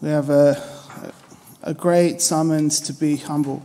We 0.00 0.08
have 0.08 0.30
a, 0.30 0.56
a 1.62 1.74
great 1.74 2.22
summons 2.22 2.80
to 2.82 2.94
be 2.94 3.16
humble. 3.16 3.62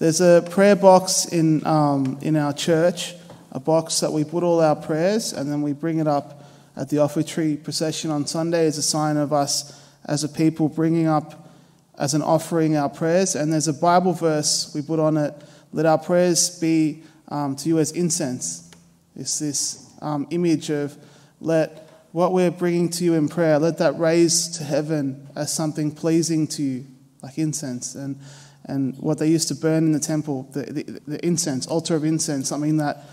There's 0.00 0.20
a 0.20 0.44
prayer 0.50 0.74
box 0.74 1.26
in, 1.26 1.64
um, 1.64 2.18
in 2.20 2.34
our 2.34 2.52
church, 2.52 3.14
a 3.52 3.60
box 3.60 4.00
that 4.00 4.12
we 4.12 4.24
put 4.24 4.42
all 4.42 4.60
our 4.60 4.74
prayers 4.74 5.32
and 5.32 5.48
then 5.48 5.62
we 5.62 5.72
bring 5.72 6.00
it 6.00 6.08
up 6.08 6.44
at 6.76 6.88
the 6.88 6.96
offertory 6.96 7.62
procession 7.62 8.10
on 8.10 8.26
Sunday 8.26 8.66
as 8.66 8.76
a 8.76 8.82
sign 8.82 9.16
of 9.16 9.32
us 9.32 9.80
as 10.06 10.24
a 10.24 10.28
people 10.28 10.68
bringing 10.68 11.06
up 11.06 11.48
as 11.96 12.12
an 12.12 12.22
offering 12.22 12.76
our 12.76 12.88
prayers. 12.88 13.36
And 13.36 13.52
there's 13.52 13.68
a 13.68 13.72
Bible 13.72 14.14
verse 14.14 14.72
we 14.74 14.82
put 14.82 14.98
on 14.98 15.16
it 15.16 15.32
let 15.72 15.86
our 15.86 15.98
prayers 15.98 16.58
be 16.58 17.04
um, 17.28 17.54
to 17.54 17.68
you 17.68 17.78
as 17.78 17.92
incense. 17.92 18.68
It's 19.14 19.38
this 19.38 19.88
um, 20.02 20.26
image 20.30 20.70
of 20.70 20.96
let 21.40 21.85
what 22.12 22.32
we're 22.32 22.50
bringing 22.50 22.88
to 22.90 23.04
you 23.04 23.14
in 23.14 23.28
prayer, 23.28 23.58
let 23.58 23.78
that 23.78 23.98
raise 23.98 24.48
to 24.58 24.64
heaven 24.64 25.28
as 25.36 25.52
something 25.52 25.90
pleasing 25.90 26.46
to 26.48 26.62
you, 26.62 26.86
like 27.22 27.38
incense. 27.38 27.94
And, 27.94 28.18
and 28.64 28.96
what 28.98 29.18
they 29.18 29.28
used 29.28 29.48
to 29.48 29.54
burn 29.54 29.84
in 29.84 29.92
the 29.92 30.00
temple, 30.00 30.48
the, 30.52 30.62
the, 30.62 31.00
the 31.06 31.26
incense, 31.26 31.66
altar 31.66 31.94
of 31.94 32.04
incense, 32.04 32.48
something 32.48 32.78
that 32.78 33.04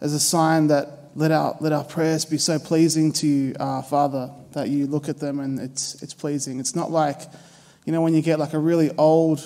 as 0.00 0.12
a 0.12 0.20
sign 0.20 0.66
that 0.66 1.02
let 1.14 1.30
our, 1.30 1.56
let 1.60 1.72
our 1.72 1.84
prayers 1.84 2.24
be 2.24 2.38
so 2.38 2.58
pleasing 2.58 3.12
to 3.12 3.26
you, 3.26 3.54
uh, 3.60 3.82
Father, 3.82 4.30
that 4.52 4.68
you 4.68 4.86
look 4.86 5.08
at 5.08 5.18
them 5.18 5.40
and 5.40 5.60
it's, 5.60 6.02
it's 6.02 6.14
pleasing. 6.14 6.60
It's 6.60 6.74
not 6.74 6.90
like, 6.90 7.20
you 7.84 7.92
know, 7.92 8.00
when 8.00 8.14
you 8.14 8.22
get 8.22 8.38
like 8.38 8.52
a 8.52 8.58
really 8.58 8.90
old, 8.96 9.40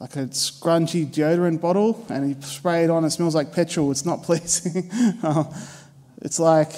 like 0.00 0.16
a 0.16 0.26
scrunchy 0.26 1.06
deodorant 1.06 1.60
bottle 1.60 2.04
and 2.08 2.28
you 2.28 2.42
spray 2.42 2.84
it 2.84 2.90
on, 2.90 3.04
it 3.04 3.10
smells 3.10 3.34
like 3.34 3.52
petrol. 3.52 3.90
It's 3.90 4.04
not 4.04 4.22
pleasing. 4.24 4.90
it's 6.20 6.38
like 6.38 6.72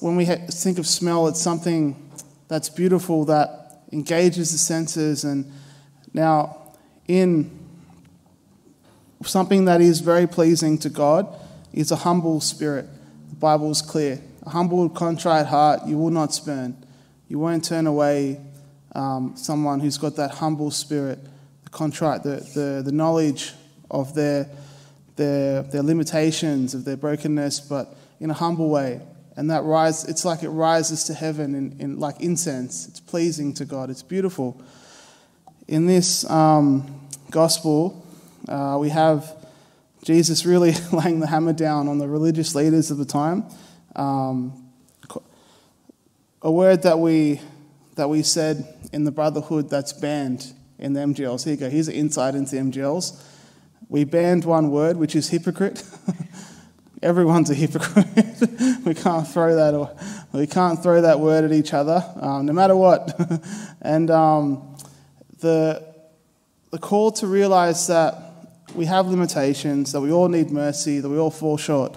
when 0.00 0.16
we 0.16 0.24
think 0.24 0.78
of 0.78 0.86
smell, 0.86 1.28
it's 1.28 1.40
something 1.40 2.10
that's 2.48 2.70
beautiful 2.70 3.26
that 3.26 3.82
engages 3.92 4.52
the 4.52 4.58
senses. 4.58 5.24
And 5.24 5.52
now, 6.14 6.72
in 7.06 7.50
something 9.24 9.66
that 9.66 9.80
is 9.80 10.00
very 10.00 10.26
pleasing 10.26 10.78
to 10.78 10.88
God, 10.88 11.28
is 11.72 11.90
a 11.90 11.96
humble 11.96 12.40
spirit. 12.40 12.86
The 13.28 13.36
Bible 13.36 13.70
is 13.70 13.82
clear. 13.82 14.20
A 14.44 14.50
humble, 14.50 14.88
contrite 14.88 15.46
heart 15.46 15.86
you 15.86 15.98
will 15.98 16.10
not 16.10 16.32
spurn. 16.32 16.74
You 17.28 17.38
won't 17.38 17.64
turn 17.64 17.86
away 17.86 18.40
um, 18.94 19.36
someone 19.36 19.80
who's 19.80 19.98
got 19.98 20.16
that 20.16 20.30
humble 20.30 20.70
spirit, 20.70 21.18
the 21.64 21.70
contrite, 21.70 22.22
the, 22.22 22.36
the, 22.54 22.82
the 22.82 22.92
knowledge 22.92 23.52
of 23.90 24.14
their, 24.14 24.48
their, 25.16 25.62
their 25.64 25.82
limitations, 25.82 26.72
of 26.72 26.86
their 26.86 26.96
brokenness, 26.96 27.60
but 27.60 27.94
in 28.20 28.30
a 28.30 28.34
humble 28.34 28.70
way. 28.70 29.02
And 29.36 29.50
that 29.50 29.64
rise, 29.64 30.04
it's 30.04 30.24
like 30.24 30.42
it 30.42 30.48
rises 30.48 31.04
to 31.04 31.14
heaven 31.14 31.54
in, 31.54 31.76
in 31.78 32.00
like 32.00 32.20
incense. 32.20 32.88
It's 32.88 33.00
pleasing 33.00 33.52
to 33.54 33.66
God. 33.66 33.90
It's 33.90 34.02
beautiful. 34.02 34.60
In 35.68 35.86
this 35.86 36.28
um, 36.30 37.08
gospel, 37.30 38.06
uh, 38.48 38.78
we 38.80 38.88
have 38.88 39.30
Jesus 40.02 40.46
really 40.46 40.72
laying 40.92 41.20
the 41.20 41.26
hammer 41.26 41.52
down 41.52 41.86
on 41.86 41.98
the 41.98 42.08
religious 42.08 42.54
leaders 42.54 42.90
of 42.90 42.96
the 42.96 43.04
time. 43.04 43.44
Um, 43.94 44.62
a 46.40 46.50
word 46.50 46.82
that 46.84 46.98
we, 46.98 47.40
that 47.96 48.08
we 48.08 48.22
said 48.22 48.74
in 48.92 49.04
the 49.04 49.10
Brotherhood 49.10 49.68
that's 49.68 49.92
banned 49.92 50.52
in 50.78 50.92
the 50.92 51.00
MGLs. 51.00 51.44
Here 51.44 51.54
you 51.54 51.60
go. 51.60 51.68
Here's 51.68 51.88
an 51.88 51.94
insight 51.94 52.34
into 52.34 52.54
the 52.54 52.62
MGLs. 52.62 53.20
We 53.88 54.04
banned 54.04 54.44
one 54.44 54.70
word, 54.70 54.96
which 54.96 55.16
is 55.16 55.28
hypocrite. 55.28 55.82
Everyone's 57.02 57.50
a 57.50 57.54
hypocrite. 57.54 58.06
we 58.84 58.94
can't 58.94 59.28
throw 59.28 59.54
that. 59.56 59.74
or 59.74 59.94
We 60.32 60.46
can't 60.46 60.82
throw 60.82 61.02
that 61.02 61.20
word 61.20 61.44
at 61.44 61.52
each 61.52 61.74
other, 61.74 62.04
um, 62.20 62.46
no 62.46 62.52
matter 62.52 62.74
what. 62.74 63.18
and 63.82 64.10
um, 64.10 64.76
the 65.40 65.94
the 66.70 66.78
call 66.78 67.10
to 67.12 67.26
realize 67.26 67.86
that 67.86 68.18
we 68.74 68.86
have 68.86 69.06
limitations, 69.06 69.92
that 69.92 70.00
we 70.00 70.10
all 70.10 70.28
need 70.28 70.50
mercy, 70.50 71.00
that 71.00 71.08
we 71.08 71.18
all 71.18 71.30
fall 71.30 71.56
short. 71.56 71.96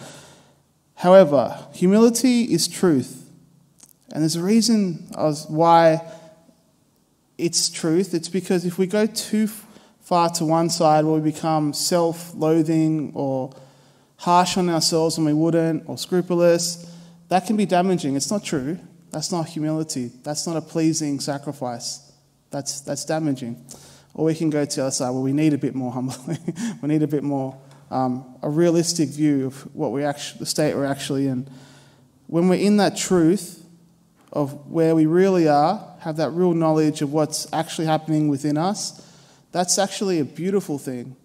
However, 0.96 1.66
humility 1.74 2.44
is 2.44 2.68
truth. 2.68 3.30
And 4.12 4.22
there's 4.22 4.36
a 4.36 4.44
reason 4.44 5.08
why 5.48 6.02
it's 7.38 7.70
truth. 7.70 8.14
It's 8.14 8.30
because 8.30 8.66
if 8.66 8.78
we 8.78 8.88
go 8.88 9.06
too 9.06 9.48
far 10.02 10.30
to 10.30 10.46
one 10.46 10.70
side 10.70 11.06
we 11.06 11.20
become 11.20 11.72
self 11.72 12.34
loathing 12.34 13.12
or 13.14 13.54
harsh 14.20 14.58
on 14.58 14.70
ourselves 14.70 15.18
when 15.18 15.26
we 15.26 15.34
wouldn't, 15.34 15.84
or 15.88 15.98
scrupulous, 15.98 16.94
that 17.30 17.46
can 17.48 17.56
be 17.56 17.66
damaging. 17.66 18.16
It's 18.16 18.30
not 18.30 18.44
true. 18.44 18.78
That's 19.12 19.32
not 19.32 19.48
humility. 19.48 20.12
That's 20.24 20.46
not 20.46 20.58
a 20.58 20.62
pleasing 20.62 21.20
sacrifice. 21.22 22.12
That's, 22.52 22.82
that's 22.82 23.06
damaging. 23.06 23.64
Or 24.14 24.26
we 24.26 24.36
can 24.36 24.50
go 24.50 24.66
to 24.66 24.76
the 24.76 24.82
other 24.84 24.92
side 24.92 25.12
where 25.12 25.22
we 25.22 25.32
need 25.32 25.54
a 25.54 25.58
bit 25.58 25.74
more 25.74 25.92
humbly. 25.92 26.38
we 26.82 26.90
need 26.90 27.02
a 27.02 27.08
bit 27.08 27.24
more, 27.24 27.58
um, 27.92 28.36
a 28.44 28.50
realistic 28.50 29.10
view 29.10 29.48
of 29.48 29.74
what 29.74 29.92
we 29.94 30.04
actually, 30.04 30.40
the 30.40 30.46
state 30.46 30.76
we're 30.76 30.86
actually 30.86 31.28
in. 31.28 31.50
When 32.28 32.50
we're 32.50 32.60
in 32.60 32.78
that 32.78 32.98
truth 32.98 33.64
of 34.34 34.68
where 34.68 34.96
we 34.96 35.06
really 35.06 35.48
are, 35.48 35.96
have 36.02 36.18
that 36.18 36.32
real 36.32 36.54
knowledge 36.54 37.02
of 37.02 37.14
what's 37.14 37.52
actually 37.54 37.88
happening 37.88 38.28
within 38.28 38.58
us, 38.58 39.06
that's 39.54 39.80
actually 39.80 40.20
a 40.20 40.26
beautiful 40.26 40.78
thing. 40.78 41.16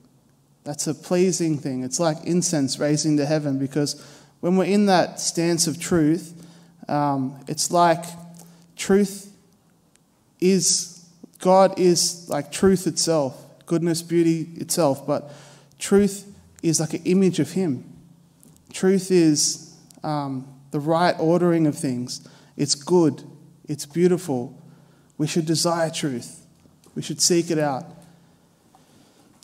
That's 0.64 0.86
a 0.86 0.94
pleasing 0.94 1.58
thing. 1.58 1.84
It's 1.84 2.00
like 2.00 2.16
incense 2.24 2.78
raising 2.78 3.18
to 3.18 3.26
heaven 3.26 3.58
because 3.58 4.02
when 4.40 4.56
we're 4.56 4.64
in 4.64 4.86
that 4.86 5.20
stance 5.20 5.66
of 5.66 5.78
truth, 5.78 6.34
um, 6.88 7.38
it's 7.46 7.70
like 7.70 8.04
truth 8.76 9.32
is 10.40 10.94
God 11.38 11.78
is 11.78 12.28
like 12.28 12.50
truth 12.50 12.86
itself, 12.86 13.42
goodness, 13.66 14.02
beauty 14.02 14.48
itself, 14.56 15.06
but 15.06 15.30
truth 15.78 16.26
is 16.62 16.80
like 16.80 16.94
an 16.94 17.02
image 17.04 17.38
of 17.38 17.52
Him. 17.52 17.84
Truth 18.72 19.10
is 19.10 19.74
um, 20.02 20.48
the 20.70 20.80
right 20.80 21.14
ordering 21.18 21.66
of 21.66 21.76
things. 21.76 22.26
It's 22.56 22.74
good, 22.74 23.22
it's 23.68 23.84
beautiful. 23.84 24.58
We 25.18 25.26
should 25.26 25.44
desire 25.46 25.90
truth, 25.90 26.46
we 26.94 27.02
should 27.02 27.20
seek 27.20 27.50
it 27.50 27.58
out. 27.58 27.84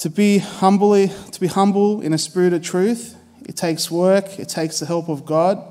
To 0.00 0.08
be 0.08 0.38
humbly, 0.38 1.12
to 1.30 1.40
be 1.40 1.46
humble 1.46 2.00
in 2.00 2.14
a 2.14 2.18
spirit 2.18 2.54
of 2.54 2.62
truth, 2.62 3.16
it 3.46 3.54
takes 3.54 3.90
work, 3.90 4.38
it 4.38 4.48
takes 4.48 4.80
the 4.80 4.86
help 4.86 5.10
of 5.10 5.26
God, 5.26 5.62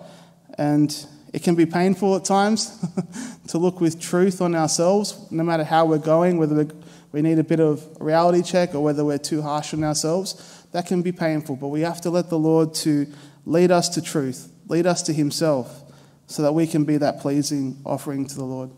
and 0.55 0.95
it 1.33 1.41
can 1.41 1.55
be 1.55 1.65
painful 1.65 2.15
at 2.15 2.25
times 2.25 2.77
to 3.47 3.57
look 3.57 3.81
with 3.81 3.99
truth 3.99 4.39
on 4.39 4.53
ourselves, 4.53 5.19
no 5.31 5.41
matter 5.41 5.63
how 5.63 5.87
we're 5.87 5.97
going, 5.97 6.37
whether 6.37 6.67
we 7.11 7.23
need 7.23 7.39
a 7.39 7.43
bit 7.43 7.59
of 7.59 7.83
reality 7.99 8.43
check 8.43 8.75
or 8.75 8.83
whether 8.83 9.03
we're 9.03 9.17
too 9.17 9.41
harsh 9.41 9.73
on 9.73 9.83
ourselves. 9.83 10.63
That 10.73 10.85
can 10.85 11.01
be 11.01 11.11
painful, 11.11 11.55
but 11.55 11.69
we 11.69 11.81
have 11.81 11.99
to 12.01 12.11
let 12.11 12.29
the 12.29 12.37
Lord 12.37 12.75
to 12.75 13.07
lead 13.47 13.71
us 13.71 13.89
to 13.89 14.01
truth, 14.01 14.51
lead 14.67 14.85
us 14.85 15.01
to 15.03 15.13
Himself, 15.13 15.91
so 16.27 16.43
that 16.43 16.53
we 16.53 16.67
can 16.67 16.85
be 16.85 16.97
that 16.97 17.19
pleasing 17.19 17.81
offering 17.83 18.27
to 18.27 18.35
the 18.35 18.45
Lord. 18.45 18.69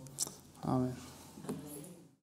Amen. 0.65 0.95